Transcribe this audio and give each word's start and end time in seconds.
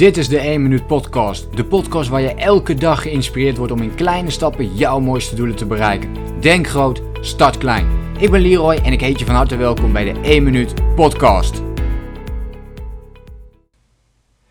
Dit 0.00 0.16
is 0.16 0.28
de 0.28 0.38
1 0.38 0.62
Minuut 0.62 0.86
Podcast. 0.86 1.56
De 1.56 1.64
podcast 1.64 2.08
waar 2.08 2.20
je 2.20 2.34
elke 2.34 2.74
dag 2.74 3.02
geïnspireerd 3.02 3.56
wordt 3.56 3.72
om 3.72 3.82
in 3.82 3.94
kleine 3.94 4.30
stappen 4.30 4.74
jouw 4.74 5.00
mooiste 5.00 5.34
doelen 5.34 5.56
te 5.56 5.66
bereiken. 5.66 6.40
Denk 6.40 6.66
groot, 6.66 7.02
start 7.20 7.58
klein. 7.58 8.16
Ik 8.18 8.30
ben 8.30 8.40
Leroy 8.40 8.74
en 8.74 8.92
ik 8.92 9.00
heet 9.00 9.18
je 9.18 9.24
van 9.24 9.34
harte 9.34 9.56
welkom 9.56 9.92
bij 9.92 10.12
de 10.12 10.20
1 10.20 10.42
Minuut 10.42 10.94
Podcast. 10.94 11.62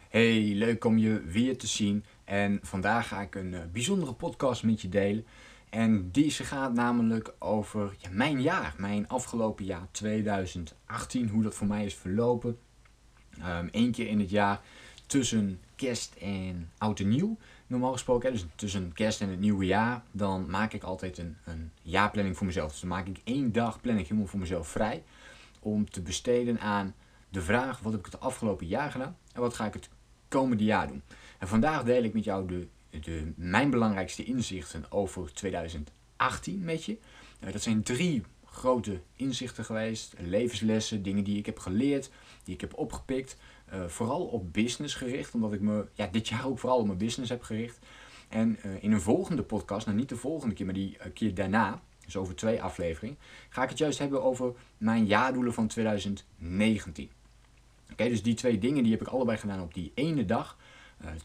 Hey, 0.10 0.52
leuk 0.56 0.86
om 0.86 0.98
je 0.98 1.22
weer 1.22 1.58
te 1.58 1.68
zien. 1.68 2.04
En 2.24 2.60
vandaag 2.62 3.08
ga 3.08 3.22
ik 3.22 3.36
een 3.36 3.54
uh, 3.54 3.60
bijzondere 3.74 4.14
podcast 4.14 4.64
met 4.64 4.82
je 4.82 4.90
delen. 4.90 5.26
En 5.70 6.10
deze 6.12 6.44
gaat 6.44 6.74
namelijk 6.74 7.34
over 7.40 7.96
mijn 8.12 8.42
jaar, 8.42 8.74
mijn 8.78 9.08
afgelopen 9.08 9.66
jaar 9.66 9.88
2018, 9.92 11.30
hoe 11.30 11.44
dat 11.44 11.56
voor 11.56 11.68
mij 11.68 11.86
is 11.86 11.96
verlopen. 11.96 12.58
Um, 13.40 13.70
Eén 13.72 13.92
keer 13.92 14.08
in 14.08 14.20
het 14.20 14.30
jaar 14.30 14.62
tussen 15.10 15.60
kerst 15.76 16.16
en 16.16 16.72
oud 16.78 17.00
en 17.00 17.08
nieuw. 17.08 17.38
Normaal 17.68 17.92
gesproken, 17.92 18.32
dus 18.32 18.46
tussen 18.56 18.94
kerst 18.94 19.22
en 19.22 19.30
het 19.30 19.40
nieuwe 19.40 19.66
jaar, 19.66 20.04
dan 20.12 20.50
maak 20.50 20.74
ik 20.74 20.84
altijd 20.84 21.18
een, 21.18 21.38
een 21.46 21.72
jaarplanning 21.82 22.38
voor 22.38 22.46
mezelf. 22.46 22.72
Dus 22.72 22.80
dan 22.80 22.90
maak 22.90 23.08
ik 23.08 23.22
één 23.24 23.52
dag 23.52 23.82
planning 23.82 24.08
helemaal 24.08 24.30
voor 24.30 24.40
mezelf 24.40 24.68
vrij. 24.68 25.04
Om 25.60 25.90
te 25.90 26.02
besteden 26.02 26.60
aan 26.60 26.96
de 27.30 27.42
vraag, 27.42 27.80
wat 27.80 27.92
heb 27.92 28.06
ik 28.06 28.12
het 28.12 28.22
afgelopen 28.22 28.68
jaar 28.68 28.92
gedaan 28.92 29.18
en 29.34 29.42
wat 29.42 29.54
ga 29.54 29.66
ik 29.66 29.74
het 29.74 29.90
komende 30.28 30.64
jaar 30.64 30.88
doen. 30.88 31.02
En 31.40 31.48
vandaag 31.48 31.84
deel 31.84 32.04
ik 32.04 32.14
met 32.14 32.24
jou 32.24 32.48
de, 32.48 32.68
de, 33.00 33.32
mijn 33.36 33.70
belangrijkste 33.70 34.24
inzichten 34.24 34.92
over 34.92 35.34
2018 35.34 36.64
met 36.64 36.84
je. 36.86 36.98
Uh, 37.44 37.52
dat 37.52 37.62
zijn 37.62 37.84
drie 37.84 38.24
grote 38.46 39.02
inzichten 39.16 39.66
geweest, 39.66 40.14
levenslessen, 40.20 41.04
dingen 41.04 41.24
die 41.24 41.38
ik 41.38 41.46
heb 41.46 41.60
geleerd, 41.60 42.10
die 42.44 42.54
ik 42.54 42.62
heb 42.62 42.78
opgepikt. 42.78 43.38
Uh, 43.74 43.88
vooral 43.88 44.26
op 44.26 44.54
business 44.54 44.96
gericht, 44.96 45.34
omdat 45.34 45.54
ik 45.54 45.62
me 45.62 45.86
ja, 45.94 46.08
dit 46.12 46.28
jaar 46.28 46.46
ook 46.46 46.60
vooral 46.60 46.80
op 46.80 46.86
mijn 46.86 46.98
business 46.98 47.32
heb 47.32 47.44
gericht. 47.44 47.80
En 48.30 48.60
uh, 48.66 48.84
in 48.84 48.92
een 48.92 49.02
volgende 49.02 49.44
podcast, 49.44 49.86
nou 49.86 49.98
niet 49.98 50.10
de 50.10 50.16
volgende 50.16 50.56
keer, 50.56 50.66
maar 50.66 50.76
die 50.76 50.98
uh, 50.98 51.14
keer 51.14 51.34
daarna, 51.34 51.82
dus 52.06 52.16
over 52.16 52.36
twee 52.36 52.62
afleveringen, 52.62 53.18
ga 53.50 53.64
ik 53.64 53.70
het 53.70 53.78
juist 53.78 54.00
hebben 54.00 54.24
over 54.24 54.54
mijn 54.78 55.06
jaardoelen 55.06 55.54
van 55.54 55.68
2019. 55.68 57.10
Oké, 57.92 58.10
dus 58.10 58.24
die 58.24 58.34
twee 58.34 58.60
dingen 58.60 58.84
die 58.84 58.92
heb 58.92 59.02
ik 59.02 59.08
allebei 59.08 59.38
gedaan 59.38 59.62
op 59.62 59.74
die 59.74 59.92
ene 59.96 60.26
dag, 60.26 60.58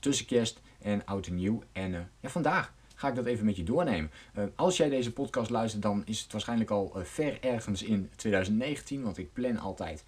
tussen 0.01 0.27
kerst 0.27 0.61
en 0.79 1.05
oud 1.05 1.27
en 1.27 1.35
nieuw. 1.35 1.63
En 1.73 2.11
ja, 2.21 2.29
vandaag 2.29 2.73
ga 2.95 3.09
ik 3.09 3.15
dat 3.15 3.27
even 3.27 3.45
met 3.45 3.57
je 3.57 3.63
doornemen. 3.63 4.11
Uh, 4.39 4.45
als 4.55 4.77
jij 4.77 4.89
deze 4.89 5.13
podcast 5.13 5.51
luistert, 5.51 5.83
dan 5.83 6.03
is 6.05 6.21
het 6.21 6.33
waarschijnlijk 6.33 6.71
al 6.71 6.93
uh, 6.97 7.05
ver 7.05 7.43
ergens 7.43 7.83
in 7.83 8.11
2019, 8.17 9.03
want 9.03 9.19
ik 9.19 9.33
plan 9.33 9.59
altijd 9.59 10.05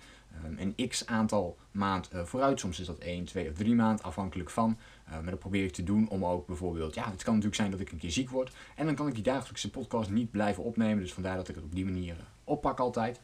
een 0.56 0.88
x 0.88 1.06
aantal 1.06 1.56
maand 1.70 2.10
uh, 2.14 2.22
vooruit. 2.22 2.60
Soms 2.60 2.80
is 2.80 2.86
dat 2.86 2.98
1, 2.98 3.24
2 3.24 3.48
of 3.48 3.54
3 3.54 3.74
maand, 3.74 4.02
afhankelijk 4.02 4.50
van. 4.50 4.78
maar 5.10 5.30
dat 5.30 5.38
probeer 5.38 5.64
ik 5.64 5.72
te 5.72 5.82
doen 5.82 6.08
om 6.08 6.24
ook 6.24 6.46
bijvoorbeeld, 6.46 6.94
ja, 6.94 7.10
het 7.10 7.22
kan 7.22 7.34
natuurlijk 7.34 7.60
zijn 7.60 7.70
dat 7.70 7.80
ik 7.80 7.92
een 7.92 7.98
keer 7.98 8.10
ziek 8.10 8.30
word. 8.30 8.52
En 8.74 8.86
dan 8.86 8.94
kan 8.94 9.08
ik 9.08 9.14
die 9.14 9.22
dagelijkse 9.22 9.70
podcast 9.70 10.10
niet 10.10 10.30
blijven 10.30 10.62
opnemen. 10.64 11.02
Dus 11.02 11.12
vandaar 11.12 11.36
dat 11.36 11.48
ik 11.48 11.54
het 11.54 11.64
op 11.64 11.74
die 11.74 11.84
manier 11.84 12.16
oppak 12.44 12.78
altijd. 12.78 13.20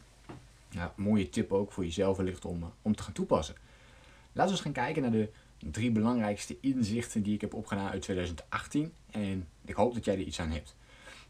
Ja, 0.69 0.93
mooie 0.97 1.29
tip 1.29 1.53
ook 1.53 1.73
voor 1.73 1.85
jezelf 1.85 2.17
wellicht 2.17 2.45
om, 2.45 2.73
om 2.83 2.97
te 2.97 3.03
gaan 3.03 3.13
toepassen. 3.13 3.55
Laten 4.33 4.53
we 4.53 4.59
eens 4.59 4.61
gaan 4.61 4.85
kijken 4.85 5.03
naar 5.03 5.11
de 5.11 5.31
drie 5.71 5.91
belangrijkste 5.91 6.57
inzichten 6.61 7.23
die 7.23 7.35
ik 7.35 7.41
heb 7.41 7.55
opgedaan 7.55 7.91
uit 7.91 8.03
2018. 8.03 8.93
En 9.11 9.49
ik 9.65 9.75
hoop 9.75 9.95
dat 9.95 10.05
jij 10.05 10.15
er 10.15 10.21
iets 10.21 10.41
aan 10.41 10.51
hebt. 10.51 10.75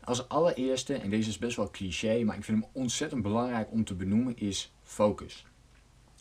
Als 0.04 0.28
allereerste, 0.28 0.94
en 0.94 1.10
deze 1.10 1.28
is 1.28 1.38
best 1.38 1.56
wel 1.56 1.70
cliché, 1.70 2.24
maar 2.24 2.36
ik 2.36 2.44
vind 2.44 2.60
hem 2.60 2.70
ontzettend 2.72 3.22
belangrijk 3.22 3.70
om 3.70 3.84
te 3.84 3.94
benoemen, 3.94 4.36
is 4.36 4.72
focus. 4.82 5.46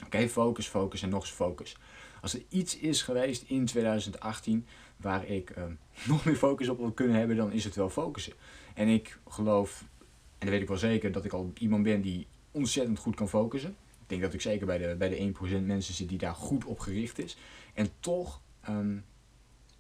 Oké, 0.05 0.29
focus, 0.29 0.67
focus 0.67 1.01
en 1.01 1.09
nog 1.09 1.21
eens 1.21 1.31
focus. 1.31 1.77
Als 2.21 2.33
er 2.33 2.43
iets 2.49 2.77
is 2.77 3.01
geweest 3.01 3.43
in 3.47 3.65
2018 3.65 4.65
waar 4.97 5.25
ik 5.25 5.57
uh, 5.57 5.63
nog 6.07 6.25
meer 6.25 6.35
focus 6.35 6.69
op 6.69 6.77
wil 6.77 6.91
kunnen 6.91 7.15
hebben, 7.15 7.35
dan 7.35 7.51
is 7.51 7.63
het 7.63 7.75
wel 7.75 7.89
focussen. 7.89 8.33
En 8.73 8.87
ik 8.87 9.19
geloof, 9.27 9.85
en 9.99 10.07
dat 10.37 10.49
weet 10.49 10.61
ik 10.61 10.67
wel 10.67 10.77
zeker, 10.77 11.11
dat 11.11 11.25
ik 11.25 11.33
al 11.33 11.51
iemand 11.57 11.83
ben 11.83 12.01
die 12.01 12.27
ontzettend 12.51 12.99
goed 12.99 13.15
kan 13.15 13.29
focussen. 13.29 13.75
Ik 14.01 14.07
denk 14.07 14.21
dat 14.21 14.33
ik 14.33 14.41
zeker 14.41 14.65
bij 14.65 14.77
de, 14.77 14.95
bij 14.95 15.09
de 15.09 15.33
1% 15.61 15.65
mensen 15.65 15.93
zit 15.93 16.09
die 16.09 16.17
daar 16.17 16.35
goed 16.35 16.65
op 16.65 16.79
gericht 16.79 17.19
is. 17.19 17.37
En 17.73 17.87
toch 17.99 18.41
um, 18.69 19.03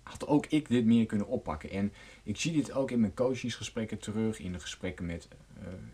had 0.03 0.27
ook 0.27 0.45
ik 0.45 0.69
dit 0.69 0.85
meer 0.85 1.05
kunnen 1.05 1.27
oppakken. 1.27 1.69
En 1.69 1.93
ik 2.23 2.37
zie 2.37 2.51
dit 2.51 2.71
ook 2.71 2.91
in 2.91 2.99
mijn 2.99 3.13
coachingsgesprekken 3.13 3.99
terug, 3.99 4.39
in 4.39 4.51
de 4.51 4.59
gesprekken 4.59 5.05
met 5.05 5.27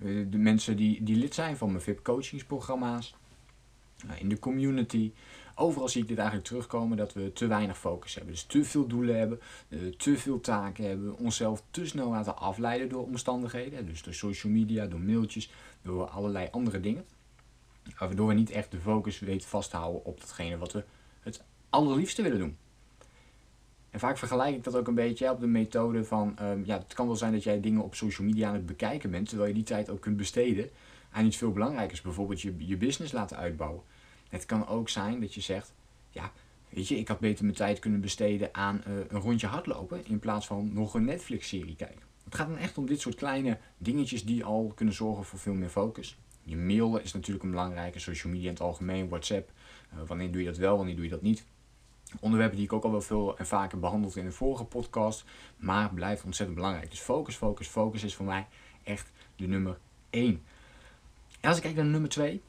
uh, 0.03 0.25
de 0.29 0.37
mensen 0.37 0.77
die, 0.77 1.03
die 1.03 1.15
lid 1.15 1.33
zijn 1.33 1.57
van 1.57 1.71
mijn 1.71 1.81
VIP 1.81 2.03
coachingsprogramma's, 2.03 3.15
in 4.19 4.29
de 4.29 4.39
community. 4.39 5.11
Overal 5.55 5.89
zie 5.89 6.01
ik 6.01 6.07
dit 6.07 6.17
eigenlijk 6.17 6.47
terugkomen 6.47 6.97
dat 6.97 7.13
we 7.13 7.33
te 7.33 7.47
weinig 7.47 7.77
focus 7.77 8.15
hebben. 8.15 8.33
Dus 8.33 8.43
te 8.43 8.63
veel 8.63 8.87
doelen 8.87 9.17
hebben, 9.17 9.39
uh, 9.69 9.91
te 9.95 10.17
veel 10.17 10.39
taken 10.39 10.87
hebben, 10.87 11.17
onszelf 11.17 11.63
te 11.71 11.85
snel 11.85 12.09
laten 12.09 12.37
afleiden 12.37 12.89
door 12.89 13.03
omstandigheden. 13.03 13.85
Dus 13.85 14.03
door 14.03 14.13
social 14.13 14.53
media, 14.53 14.85
door 14.85 14.99
mailtjes, 14.99 15.51
door 15.81 16.07
allerlei 16.07 16.47
andere 16.51 16.79
dingen. 16.79 17.05
Waardoor 17.97 18.27
we 18.27 18.33
niet 18.33 18.49
echt 18.49 18.71
de 18.71 18.79
focus 18.79 19.19
weten 19.19 19.49
vasthouden 19.49 20.05
op 20.05 20.19
datgene 20.19 20.57
wat 20.57 20.71
we 20.73 20.83
het 21.19 21.43
allerliefste 21.69 22.21
willen 22.21 22.39
doen. 22.39 22.57
En 23.89 23.99
vaak 23.99 24.17
vergelijk 24.17 24.55
ik 24.55 24.63
dat 24.63 24.75
ook 24.75 24.87
een 24.87 24.95
beetje 24.95 25.31
op 25.31 25.39
de 25.39 25.47
methode 25.47 26.03
van, 26.03 26.35
um, 26.41 26.63
ja, 26.65 26.77
het 26.77 26.93
kan 26.93 27.07
wel 27.07 27.15
zijn 27.15 27.31
dat 27.31 27.43
jij 27.43 27.59
dingen 27.59 27.83
op 27.83 27.95
social 27.95 28.27
media 28.27 28.47
aan 28.47 28.53
het 28.53 28.65
bekijken 28.65 29.11
bent, 29.11 29.29
terwijl 29.29 29.49
je 29.49 29.55
die 29.55 29.63
tijd 29.63 29.89
ook 29.89 30.01
kunt 30.01 30.17
besteden 30.17 30.69
aan 31.11 31.25
iets 31.25 31.37
veel 31.37 31.51
belangrijkers, 31.51 32.01
bijvoorbeeld 32.01 32.41
je, 32.41 32.53
je 32.57 32.77
business 32.77 33.13
laten 33.13 33.37
uitbouwen. 33.37 33.81
Het 34.29 34.45
kan 34.45 34.67
ook 34.67 34.89
zijn 34.89 35.19
dat 35.19 35.33
je 35.33 35.41
zegt, 35.41 35.73
ja, 36.09 36.31
weet 36.69 36.87
je, 36.87 36.97
ik 36.97 37.07
had 37.07 37.19
beter 37.19 37.43
mijn 37.43 37.57
tijd 37.57 37.79
kunnen 37.79 38.01
besteden 38.01 38.53
aan 38.53 38.83
uh, 38.87 38.93
een 39.07 39.19
rondje 39.19 39.47
hardlopen 39.47 40.05
in 40.05 40.19
plaats 40.19 40.47
van 40.47 40.73
nog 40.73 40.93
een 40.93 41.05
Netflix-serie 41.05 41.75
kijken. 41.75 42.01
Het 42.23 42.35
gaat 42.35 42.47
dan 42.47 42.57
echt 42.57 42.77
om 42.77 42.85
dit 42.85 43.01
soort 43.01 43.15
kleine 43.15 43.57
dingetjes 43.77 44.25
die 44.25 44.45
al 44.45 44.71
kunnen 44.75 44.93
zorgen 44.93 45.25
voor 45.25 45.39
veel 45.39 45.53
meer 45.53 45.69
focus. 45.69 46.17
Je 46.41 46.57
mail 46.57 46.97
is 46.97 47.13
natuurlijk 47.13 47.43
een 47.43 47.51
belangrijke, 47.51 47.99
social 47.99 48.31
media 48.31 48.47
in 48.47 48.53
het 48.53 48.63
algemeen, 48.63 49.09
WhatsApp. 49.09 49.51
Uh, 49.93 49.99
wanneer 50.07 50.31
doe 50.31 50.41
je 50.41 50.47
dat 50.47 50.57
wel, 50.57 50.77
wanneer 50.77 50.95
doe 50.95 51.03
je 51.03 51.09
dat 51.09 51.21
niet? 51.21 51.45
Onderwerpen 52.19 52.57
die 52.57 52.65
ik 52.65 52.73
ook 52.73 52.83
al 52.83 52.91
wel 52.91 53.01
veel 53.01 53.37
en 53.37 53.47
vaker 53.47 53.79
behandeld 53.79 54.15
in 54.15 54.25
de 54.25 54.31
vorige 54.31 54.63
podcast, 54.63 55.25
maar 55.57 55.93
blijft 55.93 56.23
ontzettend 56.23 56.57
belangrijk. 56.57 56.89
Dus 56.89 56.99
focus, 56.99 57.35
focus, 57.35 57.67
focus 57.67 58.03
is 58.03 58.15
voor 58.15 58.25
mij 58.25 58.47
echt 58.83 59.11
de 59.35 59.47
nummer 59.47 59.77
1. 60.09 60.43
En 61.39 61.49
als 61.49 61.57
ik 61.57 61.63
kijk 61.63 61.75
naar 61.75 61.85
nummer 61.85 62.09
2, 62.09 62.41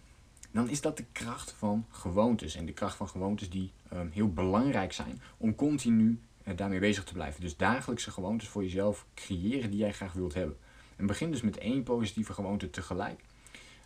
dan 0.50 0.69
is 0.69 0.81
dat 0.81 0.97
de 0.97 1.04
kracht 1.12 1.53
van 1.53 1.87
gewoontes. 1.91 2.54
En 2.54 2.66
de 2.66 2.72
kracht 2.72 2.97
van 2.97 3.09
gewoontes 3.09 3.50
die 3.50 3.72
um, 3.93 4.10
heel 4.10 4.32
belangrijk 4.32 4.93
zijn 4.93 5.21
om 5.37 5.54
continu 5.54 6.21
uh, 6.44 6.56
daarmee 6.56 6.78
bezig 6.78 7.04
te 7.04 7.12
blijven. 7.12 7.41
Dus 7.41 7.56
dagelijkse 7.56 8.10
gewoontes 8.10 8.49
voor 8.49 8.62
jezelf 8.62 9.06
creëren 9.15 9.71
die 9.71 9.81
jij 9.81 9.93
graag 9.93 10.12
wilt 10.12 10.34
hebben. 10.34 10.56
En 10.97 11.06
begin 11.06 11.31
dus 11.31 11.43
met 11.43 11.59
één 11.59 11.82
positieve 11.82 12.32
gewoonte 12.32 12.71
tegelijk. 12.71 13.21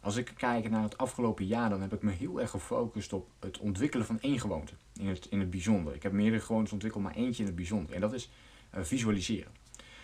Als 0.00 0.16
ik 0.16 0.32
kijk 0.36 0.70
naar 0.70 0.82
het 0.82 0.98
afgelopen 0.98 1.46
jaar, 1.46 1.70
dan 1.70 1.80
heb 1.80 1.92
ik 1.92 2.02
me 2.02 2.10
heel 2.10 2.40
erg 2.40 2.50
gefocust 2.50 3.12
op 3.12 3.30
het 3.40 3.58
ontwikkelen 3.58 4.06
van 4.06 4.20
één 4.20 4.40
gewoonte. 4.40 4.72
In 4.94 5.06
het, 5.06 5.26
in 5.26 5.40
het 5.40 5.50
bijzonder. 5.50 5.94
Ik 5.94 6.02
heb 6.02 6.12
meerdere 6.12 6.42
gewoontes 6.42 6.72
ontwikkeld, 6.72 7.02
maar 7.02 7.14
eentje 7.14 7.40
in 7.42 7.46
het 7.46 7.56
bijzonder. 7.56 7.94
En 7.94 8.00
dat 8.00 8.12
is 8.12 8.30
uh, 8.74 8.82
visualiseren. 8.82 9.52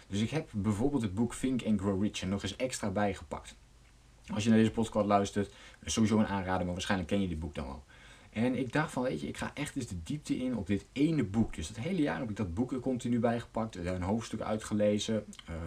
Dus 0.06 0.20
ik 0.20 0.30
heb 0.30 0.48
bijvoorbeeld 0.52 1.02
het 1.02 1.14
boek 1.14 1.34
Think 1.34 1.62
and 1.62 1.80
Grow 1.80 2.02
Rich 2.02 2.20
er 2.20 2.28
nog 2.28 2.42
eens 2.42 2.56
extra 2.56 2.90
bijgepakt. 2.90 3.56
Als 4.34 4.44
je 4.44 4.48
naar 4.48 4.58
deze 4.58 4.70
podcast 4.70 5.06
luistert, 5.06 5.54
sowieso 5.84 6.18
een 6.18 6.26
aanrader, 6.26 6.64
maar 6.64 6.74
waarschijnlijk 6.74 7.10
ken 7.10 7.20
je 7.20 7.28
dit 7.28 7.38
boek 7.38 7.54
dan 7.54 7.66
al. 7.66 7.84
En 8.30 8.58
ik 8.58 8.72
dacht 8.72 8.92
van, 8.92 9.02
weet 9.02 9.20
je, 9.20 9.28
ik 9.28 9.36
ga 9.36 9.50
echt 9.54 9.76
eens 9.76 9.86
de 9.86 10.02
diepte 10.02 10.36
in 10.36 10.56
op 10.56 10.66
dit 10.66 10.86
ene 10.92 11.24
boek. 11.24 11.54
Dus 11.54 11.68
het 11.68 11.78
hele 11.78 12.02
jaar 12.02 12.18
heb 12.18 12.30
ik 12.30 12.36
dat 12.36 12.54
boek 12.54 12.72
er 12.72 12.80
continu 12.80 13.18
bijgepakt, 13.18 13.76
een 13.76 14.02
hoofdstuk 14.02 14.40
uitgelezen, 14.40 15.24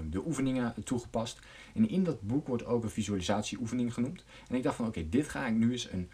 de 0.10 0.26
oefeningen 0.26 0.74
toegepast. 0.84 1.40
En 1.74 1.90
in 1.90 2.04
dat 2.04 2.22
boek 2.22 2.48
wordt 2.48 2.66
ook 2.66 2.84
een 2.84 2.90
visualisatieoefening 2.90 3.94
genoemd. 3.94 4.24
En 4.48 4.56
ik 4.56 4.64
dacht 4.64 4.76
van, 4.76 4.88
oké, 4.88 5.10
dit 5.10 5.30
ga 5.30 5.48
ik 5.48 5.54
nu 5.54 5.72
eens 5.72 5.92
een, 5.92 6.10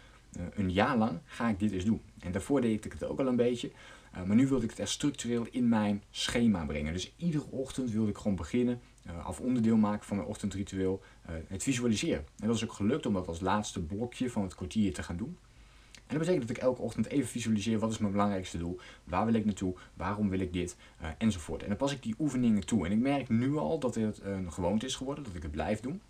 een 0.54 0.70
jaar 0.72 0.96
lang, 0.96 1.18
ga 1.24 1.48
ik 1.48 1.58
dit 1.58 1.72
eens 1.72 1.84
doen. 1.84 2.02
En 2.20 2.32
daarvoor 2.32 2.60
deed 2.60 2.84
ik 2.84 2.92
het 2.92 3.04
ook 3.04 3.18
al 3.18 3.26
een 3.26 3.36
beetje. 3.36 3.70
maar 4.26 4.36
nu 4.36 4.48
wilde 4.48 4.64
ik 4.64 4.70
het 4.70 4.78
echt 4.78 4.90
structureel 4.90 5.46
in 5.50 5.68
mijn 5.68 6.02
schema 6.10 6.64
brengen. 6.64 6.92
Dus 6.92 7.12
iedere 7.16 7.50
ochtend 7.50 7.90
wilde 7.90 8.10
ik 8.10 8.16
gewoon 8.16 8.36
beginnen, 8.36 8.80
of 9.26 9.40
onderdeel 9.40 9.76
maken 9.76 10.06
van 10.06 10.16
mijn 10.16 10.28
ochtendritueel, 10.28 11.02
het 11.46 11.62
visualiseren. 11.62 12.24
En 12.38 12.46
dat 12.46 12.56
is 12.56 12.64
ook 12.64 12.72
gelukt 12.72 13.06
om 13.06 13.14
dat 13.14 13.28
als 13.28 13.40
laatste 13.40 13.82
blokje 13.82 14.30
van 14.30 14.42
het 14.42 14.54
kwartier 14.54 14.94
te 14.94 15.02
gaan 15.02 15.16
doen. 15.16 15.36
En 16.08 16.16
dat 16.16 16.26
betekent 16.26 16.48
dat 16.48 16.56
ik 16.56 16.62
elke 16.62 16.82
ochtend 16.82 17.06
even 17.06 17.28
visualiseer 17.28 17.78
wat 17.78 17.90
is 17.90 17.98
mijn 17.98 18.12
belangrijkste 18.12 18.58
doel, 18.58 18.78
waar 19.04 19.24
wil 19.24 19.34
ik 19.34 19.44
naartoe, 19.44 19.74
waarom 19.94 20.28
wil 20.28 20.40
ik 20.40 20.52
dit, 20.52 20.76
uh, 21.02 21.08
enzovoort. 21.18 21.62
En 21.62 21.68
dan 21.68 21.76
pas 21.76 21.92
ik 21.92 22.02
die 22.02 22.14
oefeningen 22.18 22.66
toe. 22.66 22.86
En 22.86 22.92
ik 22.92 22.98
merk 22.98 23.28
nu 23.28 23.56
al 23.56 23.78
dat 23.78 23.94
het 23.94 24.20
een 24.22 24.52
gewoonte 24.52 24.86
is 24.86 24.94
geworden, 24.94 25.24
dat 25.24 25.34
ik 25.34 25.42
het 25.42 25.50
blijf 25.50 25.80
doen. 25.80 26.00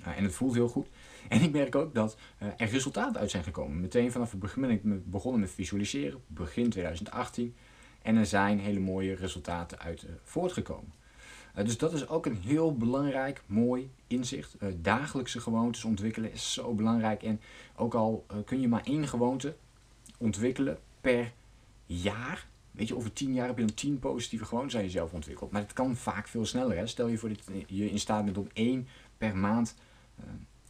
Uh, 0.00 0.18
en 0.18 0.24
het 0.24 0.34
voelt 0.34 0.54
heel 0.54 0.68
goed. 0.68 0.86
En 1.28 1.42
ik 1.42 1.52
merk 1.52 1.74
ook 1.74 1.94
dat 1.94 2.16
er 2.38 2.68
resultaten 2.68 3.20
uit 3.20 3.30
zijn 3.30 3.44
gekomen. 3.44 3.80
Meteen 3.80 4.12
vanaf 4.12 4.30
het 4.30 4.40
begin 4.40 4.62
ben 4.62 4.70
ik 4.70 5.10
begonnen 5.10 5.40
met 5.40 5.50
visualiseren, 5.50 6.20
begin 6.26 6.70
2018. 6.70 7.54
En 8.02 8.16
er 8.16 8.26
zijn 8.26 8.58
hele 8.58 8.80
mooie 8.80 9.14
resultaten 9.14 9.78
uit 9.78 10.06
voortgekomen. 10.22 10.92
Uh, 11.58 11.64
dus 11.64 11.78
dat 11.78 11.92
is 11.92 12.08
ook 12.08 12.26
een 12.26 12.36
heel 12.36 12.76
belangrijk, 12.76 13.42
mooi 13.46 13.90
inzicht. 14.06 14.56
Uh, 14.60 14.68
dagelijkse 14.76 15.40
gewoontes 15.40 15.84
ontwikkelen 15.84 16.32
is 16.32 16.52
zo 16.52 16.74
belangrijk. 16.74 17.22
En 17.22 17.40
ook 17.76 17.94
al 17.94 18.24
uh, 18.30 18.36
kun 18.44 18.60
je 18.60 18.68
maar 18.68 18.84
één 18.84 19.08
gewoonte 19.08 19.56
ontwikkelen 20.18 20.78
per 21.00 21.32
jaar, 21.86 22.46
weet 22.70 22.88
je, 22.88 22.96
over 22.96 23.12
tien 23.12 23.34
jaar 23.34 23.46
heb 23.46 23.58
je 23.58 23.64
dan 23.64 23.74
tien 23.74 23.98
positieve 23.98 24.44
gewoontes 24.44 24.76
aan 24.76 24.82
jezelf 24.82 25.12
ontwikkeld. 25.12 25.50
Maar 25.50 25.62
het 25.62 25.72
kan 25.72 25.96
vaak 25.96 26.28
veel 26.28 26.46
sneller. 26.46 26.76
Hè? 26.76 26.86
Stel 26.86 27.06
je 27.06 27.18
voor 27.18 27.28
dat 27.28 27.40
je 27.66 27.90
in 27.90 28.00
staat 28.00 28.24
bent 28.24 28.38
om 28.38 28.48
één 28.52 28.88
per 29.18 29.36
maand, 29.36 29.74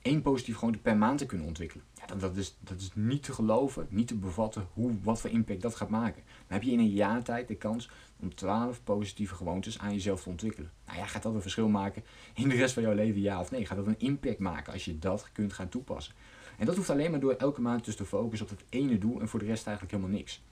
één 0.03 0.23
positieve 0.23 0.59
gewoonte 0.59 0.79
per 0.79 0.97
maand 0.97 1.19
te 1.19 1.27
kunnen 1.27 1.47
ontwikkelen. 1.47 1.85
Ja, 1.95 2.15
dat, 2.15 2.37
is, 2.37 2.57
dat 2.61 2.81
is 2.81 2.91
niet 2.95 3.23
te 3.23 3.33
geloven, 3.33 3.87
niet 3.91 4.09
te 4.09 4.15
bevatten 4.15 4.67
hoe, 4.73 4.93
wat 5.03 5.21
voor 5.21 5.31
impact 5.31 5.63
dat 5.63 5.75
gaat 5.75 5.89
maken. 5.89 6.23
Dan 6.25 6.59
heb 6.59 6.63
je 6.63 6.71
in 6.71 6.79
een 6.79 6.91
jaar 6.91 7.23
tijd 7.23 7.49
de 7.49 7.55
kans 7.55 7.91
om 8.21 8.35
12 8.35 8.85
positieve 8.85 9.35
gewoontes 9.35 9.79
aan 9.79 9.93
jezelf 9.93 10.23
te 10.23 10.29
ontwikkelen. 10.29 10.71
Nou 10.87 10.99
ja, 10.99 11.07
gaat 11.07 11.23
dat 11.23 11.35
een 11.35 11.43
verschil 11.43 11.69
maken 11.69 12.05
in 12.35 12.49
de 12.49 12.55
rest 12.55 12.75
van 12.75 12.83
jouw 12.83 12.95
leven, 12.95 13.21
ja 13.21 13.41
of 13.41 13.51
nee? 13.51 13.67
Gaat 13.67 13.77
dat 13.77 13.87
een 13.87 13.99
impact 13.99 14.39
maken 14.39 14.73
als 14.73 14.85
je 14.85 14.99
dat 14.99 15.29
kunt 15.33 15.53
gaan 15.53 15.69
toepassen? 15.69 16.15
En 16.59 16.67
dat 16.67 16.77
hoeft 16.77 16.91
alleen 16.91 17.11
maar 17.11 17.21
door 17.21 17.33
elke 17.33 17.61
maand 17.61 17.85
dus 17.85 17.97
te 17.97 18.05
focussen 18.05 18.51
op 18.51 18.59
het 18.59 18.67
ene 18.69 18.99
doel 18.99 19.21
en 19.21 19.29
voor 19.29 19.39
de 19.39 19.45
rest 19.45 19.67
eigenlijk 19.67 19.97
helemaal 19.97 20.19
niks. 20.19 20.43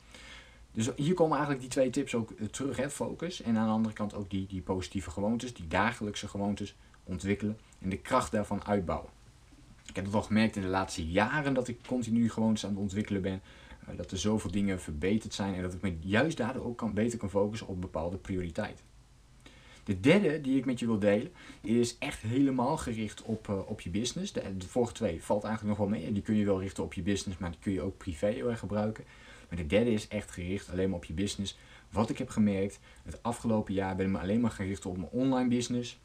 Dus 0.73 0.91
hier 0.97 1.15
komen 1.15 1.37
eigenlijk 1.37 1.61
die 1.61 1.71
twee 1.71 1.91
tips 1.91 2.15
ook 2.15 2.31
eh, 2.31 2.47
terug, 2.47 2.77
hè, 2.77 2.91
focus. 2.91 3.43
En 3.43 3.56
aan 3.56 3.67
de 3.67 3.73
andere 3.73 3.95
kant 3.95 4.15
ook 4.15 4.31
die, 4.31 4.47
die 4.47 4.62
positieve 4.62 5.11
gewoontes, 5.11 5.55
die 5.55 5.67
dagelijkse 5.67 6.29
gewoontes 6.29 6.77
ontwikkelen 7.05 7.59
en 7.79 7.89
de 7.89 7.99
kracht 7.99 8.33
daarvan 8.33 8.65
uitbouwen. 8.65 9.11
Ik 9.99 10.05
heb 10.05 10.12
het 10.12 10.23
al 10.23 10.29
gemerkt 10.29 10.56
in 10.56 10.62
de 10.62 10.69
laatste 10.69 11.06
jaren 11.06 11.55
dat 11.55 11.69
ik 11.69 11.79
continu 11.87 12.31
gewoontes 12.31 12.65
aan 12.65 12.71
het 12.71 12.81
ontwikkelen 12.81 13.23
ben. 13.23 13.43
Eh, 13.87 13.97
dat 13.97 14.11
er 14.11 14.19
zoveel 14.19 14.50
dingen 14.50 14.81
verbeterd 14.81 15.35
zijn 15.35 15.55
en 15.55 15.62
dat 15.62 15.75
ik 15.75 15.83
me 15.83 15.97
juist 16.00 16.37
daardoor 16.37 16.65
ook 16.65 16.79
kan, 16.79 16.95
beter 16.95 17.19
kan 17.19 17.31
focussen 17.31 17.67
op 17.69 17.81
bepaalde 17.81 18.17
prioriteiten. 18.17 18.85
De 19.85 20.00
derde 20.00 20.41
die 20.41 20.56
ik 20.56 20.65
met 20.65 20.79
je 20.79 20.87
wil 20.87 20.99
delen 20.99 21.33
is 21.61 21.99
echt 21.99 22.21
helemaal 22.21 22.77
gericht 22.77 23.23
op, 23.23 23.49
uh, 23.49 23.69
op 23.69 23.81
je 23.81 23.91
business. 23.91 24.33
De, 24.33 24.55
vorige 24.59 24.93
twee 24.93 25.23
valt 25.23 25.45
eigenlijk 25.45 25.79
nog 25.79 25.89
wel 25.89 25.99
mee. 25.99 26.12
Die 26.12 26.23
kun 26.23 26.37
je 26.37 26.45
wel 26.45 26.61
richten 26.61 26.85
op 26.85 26.95
je 26.95 27.03
business, 27.03 27.39
maar 27.39 27.50
die 27.50 27.61
kun 27.61 27.73
je 27.73 27.83
ook 27.83 27.97
privé 27.97 28.56
gebruiken. 28.56 29.05
Maar 29.49 29.59
de 29.59 29.67
derde 29.67 29.93
is 29.93 30.09
echt 30.09 30.31
gericht 30.31 30.71
alleen 30.71 30.89
maar 30.89 30.99
op 30.99 31.05
je 31.05 31.12
business. 31.12 31.59
Wat 31.91 32.11
ik 32.11 32.19
heb 32.19 32.29
gemerkt, 32.29 32.79
het 33.05 33.23
afgelopen 33.23 33.75
jaar 33.75 33.97
ben 33.97 34.06
ik 34.06 34.12
me 34.12 34.19
alleen 34.19 34.41
maar 34.41 34.50
gericht 34.50 34.87
op 34.87 34.97
mijn 34.97 35.11
online 35.11 35.49
business. 35.49 36.00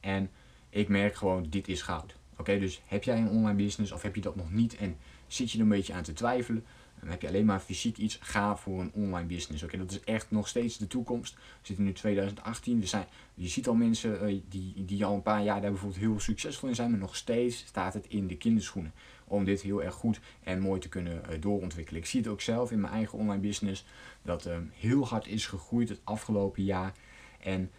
En 0.00 0.30
ik 0.70 0.88
merk 0.88 1.14
gewoon, 1.14 1.46
dit 1.50 1.68
is 1.68 1.82
goud. 1.82 2.20
Oké, 2.42 2.58
dus 2.58 2.82
heb 2.86 3.04
jij 3.04 3.18
een 3.18 3.28
online 3.28 3.56
business 3.56 3.92
of 3.92 4.02
heb 4.02 4.14
je 4.14 4.20
dat 4.20 4.36
nog 4.36 4.52
niet 4.52 4.76
en 4.76 4.96
zit 5.26 5.50
je 5.50 5.56
er 5.56 5.62
een 5.62 5.70
beetje 5.70 5.92
aan 5.92 6.02
te 6.02 6.12
twijfelen? 6.12 6.64
Dan 7.00 7.10
heb 7.10 7.22
je 7.22 7.28
alleen 7.28 7.44
maar 7.44 7.60
fysiek 7.60 7.96
iets, 7.96 8.18
ga 8.20 8.56
voor 8.56 8.80
een 8.80 8.90
online 8.94 9.26
business. 9.26 9.62
Oké, 9.62 9.76
dat 9.76 9.90
is 9.90 10.00
echt 10.00 10.30
nog 10.30 10.48
steeds 10.48 10.78
de 10.78 10.86
toekomst. 10.86 11.34
We 11.34 11.40
zitten 11.62 11.84
nu 11.84 11.92
2018. 11.92 12.80
Er 12.80 12.86
zijn, 12.86 13.06
je 13.34 13.48
ziet 13.48 13.68
al 13.68 13.74
mensen 13.74 14.30
uh, 14.30 14.40
die, 14.48 14.84
die 14.84 15.04
al 15.04 15.14
een 15.14 15.22
paar 15.22 15.42
jaar 15.42 15.60
daar 15.60 15.70
bijvoorbeeld 15.70 16.00
heel 16.00 16.20
succesvol 16.20 16.68
in 16.68 16.74
zijn, 16.74 16.90
maar 16.90 16.98
nog 16.98 17.16
steeds 17.16 17.64
staat 17.66 17.94
het 17.94 18.06
in 18.08 18.26
de 18.26 18.36
kinderschoenen. 18.36 18.92
Om 19.24 19.44
dit 19.44 19.60
heel 19.60 19.82
erg 19.82 19.94
goed 19.94 20.20
en 20.42 20.60
mooi 20.60 20.80
te 20.80 20.88
kunnen 20.88 21.22
uh, 21.30 21.40
doorontwikkelen. 21.40 22.00
Ik 22.00 22.06
zie 22.06 22.20
het 22.20 22.28
ook 22.28 22.40
zelf 22.40 22.70
in 22.70 22.80
mijn 22.80 22.92
eigen 22.92 23.18
online 23.18 23.40
business, 23.40 23.84
dat 24.22 24.46
uh, 24.46 24.56
heel 24.72 25.06
hard 25.06 25.26
is 25.26 25.46
gegroeid 25.46 25.88
het 25.88 26.00
afgelopen 26.04 26.64
jaar. 26.64 26.92
En 27.40 27.70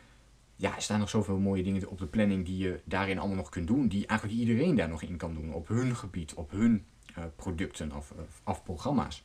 ja, 0.56 0.76
er 0.76 0.82
staan 0.82 1.00
nog 1.00 1.10
zoveel 1.10 1.38
mooie 1.38 1.64
dingen 1.64 1.90
op 1.90 2.00
de 2.00 2.06
planning 2.06 2.46
die 2.46 2.58
je 2.58 2.80
daarin 2.84 3.20
allemaal 3.20 3.38
nog 3.38 3.50
kunt 3.50 3.68
doen. 3.68 3.88
Die 3.88 4.08
eigenlijk 4.08 4.40
iedereen 4.40 4.76
daar 4.76 4.90
nog 4.90 5.02
in 5.02 5.18
kan 5.18 5.34
doen. 5.34 5.54
Op 5.54 5.68
hun 5.68 5.96
gebied, 5.96 6.34
op 6.34 6.52
hun 6.52 6.86
uh, 7.18 7.24
producten 7.36 7.96
of, 7.96 8.14
of 8.44 8.64
programma's. 8.64 9.24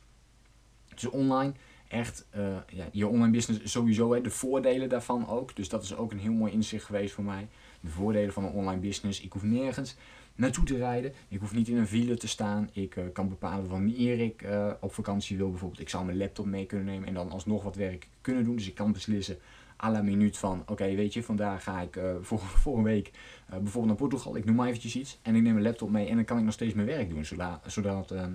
Dus 0.93 1.05
online, 1.05 1.53
echt, 1.87 2.27
uh, 2.37 2.57
ja, 2.67 2.85
je 2.91 3.07
online 3.07 3.31
business 3.31 3.71
sowieso, 3.71 4.13
hè, 4.13 4.21
de 4.21 4.29
voordelen 4.29 4.89
daarvan 4.89 5.27
ook. 5.27 5.55
Dus 5.55 5.69
dat 5.69 5.83
is 5.83 5.95
ook 5.95 6.11
een 6.11 6.19
heel 6.19 6.33
mooi 6.33 6.51
inzicht 6.51 6.85
geweest 6.85 7.13
voor 7.13 7.23
mij. 7.23 7.47
De 7.81 7.89
voordelen 7.89 8.33
van 8.33 8.43
een 8.43 8.51
online 8.51 8.81
business. 8.81 9.21
Ik 9.21 9.31
hoef 9.31 9.43
nergens 9.43 9.95
naartoe 10.35 10.65
te 10.65 10.77
rijden. 10.77 11.13
Ik 11.27 11.39
hoef 11.39 11.53
niet 11.53 11.67
in 11.67 11.77
een 11.77 11.87
file 11.87 12.17
te 12.17 12.27
staan. 12.27 12.69
Ik 12.73 12.95
uh, 12.95 13.03
kan 13.13 13.29
bepalen 13.29 13.69
wanneer 13.69 14.19
ik 14.19 14.45
op 14.79 14.93
vakantie 14.93 15.37
wil. 15.37 15.49
Bijvoorbeeld, 15.49 15.81
ik 15.81 15.89
zou 15.89 16.05
mijn 16.05 16.17
laptop 16.17 16.45
mee 16.45 16.65
kunnen 16.65 16.85
nemen 16.87 17.07
en 17.07 17.13
dan 17.13 17.31
alsnog 17.31 17.63
wat 17.63 17.75
werk 17.75 18.07
kunnen 18.21 18.43
doen. 18.43 18.55
Dus 18.55 18.67
ik 18.67 18.75
kan 18.75 18.91
beslissen 18.91 19.37
à 19.83 19.91
la 19.91 20.01
minuut 20.01 20.37
van, 20.37 20.63
oké, 20.65 20.95
weet 20.95 21.13
je, 21.13 21.23
vandaag 21.23 21.63
ga 21.63 21.81
ik 21.81 21.95
uh, 22.03 22.11
voor, 22.21 22.39
voor 22.39 22.77
een 22.77 22.83
week 22.83 23.07
uh, 23.07 23.57
bijvoorbeeld 23.57 23.85
naar 23.85 24.07
Portugal, 24.07 24.35
ik 24.35 24.45
noem 24.45 24.55
maar 24.55 24.67
eventjes 24.67 24.95
iets, 24.95 25.19
en 25.21 25.35
ik 25.35 25.41
neem 25.41 25.53
mijn 25.53 25.65
laptop 25.65 25.89
mee 25.89 26.07
en 26.07 26.15
dan 26.15 26.25
kan 26.25 26.37
ik 26.37 26.43
nog 26.43 26.53
steeds 26.53 26.73
mijn 26.73 26.87
werk 26.87 27.09
doen, 27.09 27.25
zodat, 27.25 27.59
zodat 27.65 28.11
uh, 28.11 28.25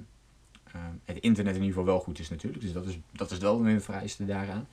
het 1.04 1.18
internet 1.18 1.54
in 1.54 1.60
ieder 1.60 1.78
geval 1.78 1.84
wel 1.84 2.00
goed 2.00 2.18
is 2.18 2.30
natuurlijk. 2.30 2.62
Dus 2.62 2.72
dat 2.72 2.86
is, 2.86 2.98
dat 3.12 3.30
is 3.30 3.38
wel 3.38 3.66
een 3.66 3.80
vereiste 3.80 4.24
daaraan. 4.24 4.66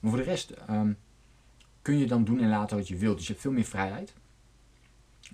Maar 0.00 0.10
voor 0.10 0.20
de 0.20 0.26
rest 0.26 0.54
um, 0.70 0.96
kun 1.82 1.98
je 1.98 2.06
dan 2.06 2.24
doen 2.24 2.40
en 2.40 2.48
laten 2.48 2.76
wat 2.76 2.88
je 2.88 2.96
wilt. 2.96 3.16
Dus 3.16 3.26
je 3.26 3.32
hebt 3.32 3.44
veel 3.44 3.52
meer 3.52 3.64
vrijheid. 3.64 4.14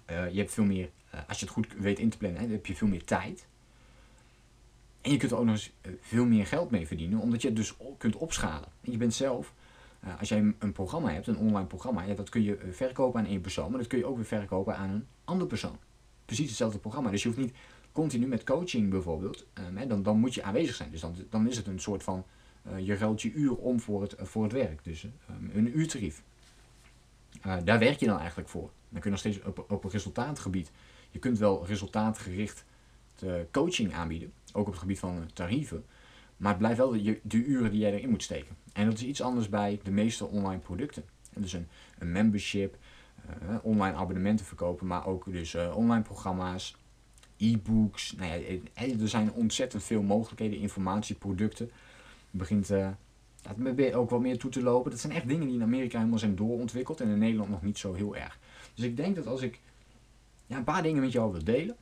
je 0.06 0.39
hebt 0.39 0.53
veel 0.53 0.65
meer, 0.65 0.91
als 1.29 1.39
je 1.39 1.44
het 1.44 1.55
goed 1.55 1.67
weet 1.79 1.99
in 1.99 2.11
te 2.11 2.17
plannen, 2.17 2.41
hè, 2.41 2.47
dan 2.47 2.56
heb 2.56 2.67
je 2.67 2.75
veel 2.75 2.89
meer 2.89 3.05
tijd. 3.05 3.47
En 5.00 5.11
je 5.11 5.17
kunt 5.17 5.31
er 5.31 5.39
ook 5.39 5.44
nog 5.44 5.55
eens 5.55 5.73
veel 6.00 6.25
meer 6.25 6.47
geld 6.47 6.71
mee 6.71 6.87
verdienen, 6.87 7.19
omdat 7.19 7.43
je 7.43 7.49
het 7.49 7.56
dus 7.56 7.75
kunt 7.99 8.17
opschalen. 8.17 8.69
En 8.81 8.93
je 8.93 8.99
bent 8.99 9.15
zelf 9.15 9.53
uh, 10.04 10.19
als 10.19 10.28
jij 10.28 10.54
een 10.58 10.72
programma 10.72 11.12
hebt, 11.12 11.26
een 11.26 11.38
online 11.38 11.66
programma, 11.66 12.14
dat 12.14 12.28
kun 12.28 12.43
je 12.43 12.56
eh, 12.56 12.72
verkopen 12.72 13.20
aan 13.20 13.26
één 13.26 13.40
persoon, 13.40 13.70
maar 13.70 13.78
dat 13.78 13.88
kun 13.88 13.99
je 13.99 14.06
ook 14.06 14.16
weer 14.16 14.25
verkopen 14.25 14.76
aan 14.76 14.90
een 14.90 15.06
andere 15.25 15.49
persoon. 15.49 15.78
Precies 16.25 16.49
hetzelfde 16.49 16.78
programma. 16.78 17.10
Dus 17.10 17.22
je 17.22 17.28
hoeft 17.28 17.40
niet 17.40 17.54
continu 17.93 18.26
met 18.26 18.44
coaching 18.44 18.90
bijvoorbeeld, 18.90 19.46
um, 19.69 19.76
hè, 19.76 19.87
dan, 19.87 20.02
dan 20.02 20.19
moet 20.19 20.34
je 20.34 20.43
aanwezig 20.43 20.75
zijn. 20.75 20.90
Dus 20.90 21.00
dan, 21.00 21.14
dan 21.31 21.49
is 21.49 21.56
het 21.56 21.66
een 21.66 21.81
soort 21.81 22.02
van, 22.02 22.25
uh, 22.66 22.87
je 22.87 22.94
ruilt 22.94 23.22
je 23.22 23.32
uur 23.32 23.56
om 23.56 23.81
voor 23.81 24.02
het, 24.02 24.14
voor 24.19 24.43
het 24.43 24.52
werk. 24.52 24.84
Dus 24.84 25.04
um, 25.04 25.50
een 25.54 25.78
uurtarief. 25.78 26.22
daar 27.64 27.78
werk 27.78 27.98
je 27.98 28.06
dan 28.06 28.19
eigenlijk 28.19 28.48
voor. 28.48 28.70
Dan 28.88 29.00
kun 29.00 29.02
je 29.02 29.10
nog 29.10 29.19
steeds 29.19 29.43
op, 29.43 29.64
op 29.69 29.84
een 29.84 29.90
resultaatgebied, 29.90 30.70
je 31.10 31.19
kunt 31.19 31.38
wel 31.38 31.66
resultaatgericht 31.66 32.64
coaching 33.50 33.93
aanbieden, 33.93 34.32
ook 34.52 34.66
op 34.66 34.72
het 34.72 34.81
gebied 34.81 34.98
van 34.98 35.31
tarieven. 35.32 35.84
Maar 36.43 36.50
het 36.50 36.61
blijft 36.61 36.79
wel 36.79 36.91
de, 36.91 37.21
de 37.23 37.44
uren 37.44 37.71
die 37.71 37.81
jij 37.81 37.93
erin 37.93 38.11
moet 38.11 38.23
steken. 38.23 38.56
En 38.73 38.87
dat 38.87 38.94
is 38.94 39.05
iets 39.05 39.21
anders 39.21 39.49
bij 39.49 39.81
de 39.83 39.91
meeste 39.91 40.27
online 40.27 40.61
producten. 40.61 41.05
dus 41.35 41.53
een, 41.53 41.69
een 41.99 42.12
membership, 42.12 42.77
uh, 43.43 43.56
online 43.62 43.97
abonnementen 43.97 44.47
verkopen, 44.47 44.87
maar 44.87 45.06
ook 45.06 45.33
dus 45.33 45.55
uh, 45.55 45.77
online 45.77 46.03
programma's, 46.03 46.77
e-books. 47.37 48.12
Nou 48.12 48.31
ja, 48.31 48.59
er 49.00 49.09
zijn 49.09 49.33
ontzettend 49.33 49.83
veel 49.83 50.03
mogelijkheden, 50.03 50.59
informatieproducten. 50.59 51.71
Het 52.31 52.41
begint 52.41 52.71
uh, 52.71 53.97
ook 53.97 54.11
wat 54.11 54.21
meer 54.21 54.39
toe 54.39 54.50
te 54.50 54.62
lopen. 54.62 54.91
Dat 54.91 55.00
zijn 55.00 55.12
echt 55.12 55.29
dingen 55.29 55.47
die 55.47 55.56
in 55.56 55.62
Amerika 55.62 55.99
helemaal 55.99 56.19
zijn 56.19 56.37
doorontwikkeld 56.37 57.00
en 57.00 57.09
in 57.09 57.19
Nederland 57.19 57.50
nog 57.50 57.62
niet 57.62 57.79
zo 57.79 57.94
heel 57.94 58.17
erg. 58.17 58.39
Dus 58.75 58.85
ik 58.85 58.97
denk 58.97 59.17
dat 59.17 59.27
als 59.27 59.43
ik 59.43 59.61
ja, 60.47 60.56
een 60.56 60.65
paar 60.65 60.83
dingen 60.83 61.03
met 61.03 61.12
jou 61.12 61.33
wil 61.33 61.44
delen, 61.44 61.77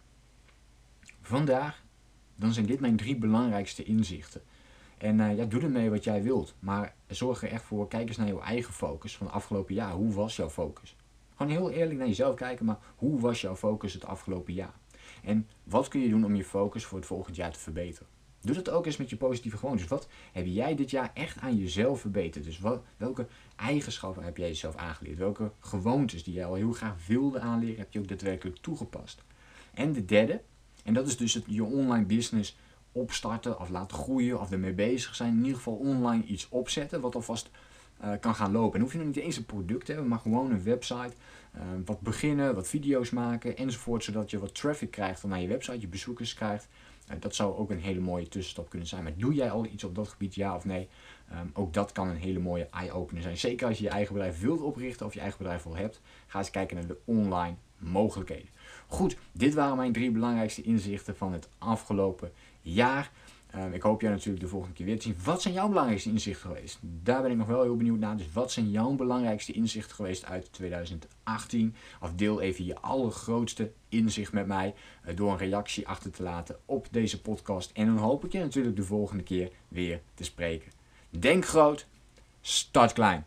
vandaag, 1.22 1.82
dan 2.36 2.52
zijn 2.52 2.66
dit 2.66 2.80
mijn 2.80 2.96
drie 2.96 3.16
belangrijkste 3.16 3.82
inzichten. 3.82 4.42
En 5.00 5.18
uh, 5.18 5.36
ja, 5.36 5.44
doe 5.44 5.60
ermee 5.62 5.90
wat 5.90 6.04
jij 6.04 6.22
wilt. 6.22 6.54
Maar 6.58 6.94
zorg 7.06 7.42
er 7.42 7.48
echt 7.48 7.62
voor, 7.62 7.88
kijk 7.88 8.08
eens 8.08 8.16
naar 8.16 8.26
jouw 8.26 8.40
eigen 8.40 8.72
focus 8.72 9.16
van 9.16 9.26
het 9.26 9.34
afgelopen 9.34 9.74
jaar. 9.74 9.92
Hoe 9.92 10.12
was 10.12 10.36
jouw 10.36 10.50
focus? 10.50 10.96
Gewoon 11.36 11.52
heel 11.52 11.70
eerlijk 11.70 11.98
naar 11.98 12.06
jezelf 12.06 12.34
kijken, 12.34 12.64
maar 12.66 12.78
hoe 12.96 13.20
was 13.20 13.40
jouw 13.40 13.56
focus 13.56 13.92
het 13.92 14.04
afgelopen 14.04 14.54
jaar? 14.54 14.74
En 15.22 15.48
wat 15.64 15.88
kun 15.88 16.00
je 16.00 16.08
doen 16.08 16.24
om 16.24 16.34
je 16.34 16.44
focus 16.44 16.84
voor 16.84 16.98
het 16.98 17.06
volgend 17.06 17.36
jaar 17.36 17.52
te 17.52 17.58
verbeteren? 17.58 18.08
Doe 18.40 18.54
dat 18.54 18.70
ook 18.70 18.86
eens 18.86 18.96
met 18.96 19.10
je 19.10 19.16
positieve 19.16 19.56
gewoontes. 19.56 19.86
Wat 19.86 20.08
heb 20.32 20.46
jij 20.46 20.74
dit 20.74 20.90
jaar 20.90 21.10
echt 21.14 21.38
aan 21.38 21.56
jezelf 21.56 22.00
verbeterd? 22.00 22.44
Dus 22.44 22.60
welke 22.96 23.26
eigenschappen 23.56 24.22
heb 24.22 24.36
jij 24.36 24.48
jezelf 24.48 24.76
aangeleerd? 24.76 25.18
Welke 25.18 25.52
gewoontes 25.60 26.24
die 26.24 26.34
jij 26.34 26.44
al 26.44 26.54
heel 26.54 26.72
graag 26.72 27.06
wilde 27.06 27.40
aanleren, 27.40 27.78
heb 27.78 27.92
je 27.92 27.98
ook 27.98 28.08
daadwerkelijk 28.08 28.56
toegepast? 28.56 29.22
En 29.74 29.92
de 29.92 30.04
derde, 30.04 30.42
en 30.84 30.94
dat 30.94 31.06
is 31.06 31.16
dus 31.16 31.40
je 31.46 31.64
online 31.64 32.04
business 32.04 32.56
opstarten 32.92 33.60
of 33.60 33.68
laten 33.68 33.96
groeien 33.96 34.40
of 34.40 34.50
ermee 34.50 34.72
bezig 34.72 35.14
zijn. 35.14 35.32
In 35.32 35.38
ieder 35.38 35.56
geval 35.56 35.74
online 35.74 36.24
iets 36.24 36.48
opzetten 36.48 37.00
wat 37.00 37.14
alvast 37.14 37.50
uh, 38.04 38.10
kan 38.20 38.34
gaan 38.34 38.52
lopen. 38.52 38.74
En 38.74 38.80
hoef 38.80 38.92
je 38.92 38.98
nog 38.98 39.06
niet 39.06 39.16
eens 39.16 39.36
een 39.36 39.44
product 39.44 39.84
te 39.84 39.92
hebben, 39.92 40.10
maar 40.10 40.18
gewoon 40.18 40.50
een 40.50 40.62
website. 40.62 41.12
Uh, 41.56 41.62
wat 41.84 42.00
beginnen, 42.00 42.54
wat 42.54 42.68
video's 42.68 43.10
maken 43.10 43.56
enzovoort. 43.56 44.04
Zodat 44.04 44.30
je 44.30 44.38
wat 44.38 44.54
traffic 44.54 44.90
krijgt 44.90 45.24
naar 45.24 45.40
je 45.40 45.48
website, 45.48 45.80
je 45.80 45.88
bezoekers 45.88 46.34
krijgt. 46.34 46.68
Uh, 47.10 47.16
dat 47.20 47.34
zou 47.34 47.56
ook 47.56 47.70
een 47.70 47.80
hele 47.80 48.00
mooie 48.00 48.28
tussenstap 48.28 48.68
kunnen 48.68 48.88
zijn. 48.88 49.02
Maar 49.02 49.16
doe 49.16 49.34
jij 49.34 49.50
al 49.50 49.66
iets 49.66 49.84
op 49.84 49.94
dat 49.94 50.08
gebied, 50.08 50.34
ja 50.34 50.54
of 50.54 50.64
nee? 50.64 50.88
Um, 51.32 51.50
ook 51.54 51.72
dat 51.72 51.92
kan 51.92 52.08
een 52.08 52.16
hele 52.16 52.38
mooie 52.38 52.68
eye-opener 52.70 53.22
zijn. 53.22 53.36
Zeker 53.36 53.66
als 53.66 53.78
je 53.78 53.84
je 53.84 53.90
eigen 53.90 54.14
bedrijf 54.14 54.40
wilt 54.40 54.60
oprichten 54.60 55.06
of 55.06 55.14
je 55.14 55.20
eigen 55.20 55.38
bedrijf 55.38 55.66
al 55.66 55.76
hebt. 55.76 56.00
Ga 56.26 56.38
eens 56.38 56.50
kijken 56.50 56.76
naar 56.76 56.86
de 56.86 56.98
online 57.04 57.54
mogelijkheden. 57.78 58.48
Goed, 58.86 59.16
dit 59.32 59.54
waren 59.54 59.76
mijn 59.76 59.92
drie 59.92 60.10
belangrijkste 60.10 60.62
inzichten 60.62 61.16
van 61.16 61.32
het 61.32 61.48
afgelopen 61.58 62.32
jaar. 62.62 63.10
Uh, 63.54 63.74
ik 63.74 63.82
hoop 63.82 64.00
jij 64.00 64.10
natuurlijk 64.10 64.40
de 64.40 64.48
volgende 64.48 64.74
keer 64.74 64.86
weer 64.86 64.96
te 64.96 65.02
zien. 65.02 65.16
Wat 65.24 65.42
zijn 65.42 65.54
jouw 65.54 65.68
belangrijkste 65.68 66.10
inzichten 66.10 66.50
geweest? 66.50 66.78
Daar 66.80 67.22
ben 67.22 67.30
ik 67.30 67.36
nog 67.36 67.46
wel 67.46 67.62
heel 67.62 67.76
benieuwd 67.76 67.98
naar. 67.98 68.16
Dus 68.16 68.32
wat 68.32 68.52
zijn 68.52 68.70
jouw 68.70 68.90
belangrijkste 68.92 69.52
inzichten 69.52 69.94
geweest 69.94 70.24
uit 70.24 70.52
2018? 70.52 71.74
Of 72.00 72.12
deel 72.12 72.40
even 72.40 72.64
je 72.64 72.80
allergrootste 72.80 73.72
inzicht 73.88 74.32
met 74.32 74.46
mij 74.46 74.74
uh, 75.06 75.16
door 75.16 75.30
een 75.30 75.38
reactie 75.38 75.88
achter 75.88 76.10
te 76.10 76.22
laten 76.22 76.58
op 76.64 76.86
deze 76.90 77.20
podcast. 77.20 77.70
En 77.72 77.86
dan 77.86 77.96
hoop 77.96 78.24
ik 78.24 78.32
je 78.32 78.38
natuurlijk 78.38 78.76
de 78.76 78.84
volgende 78.84 79.22
keer 79.22 79.50
weer 79.68 80.00
te 80.14 80.24
spreken. 80.24 80.72
Denk 81.10 81.46
groot, 81.46 81.86
start 82.40 82.92
klein. 82.92 83.26